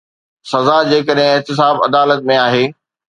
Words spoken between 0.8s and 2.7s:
جيڪڏهن احتساب عدالت ۾ آهي.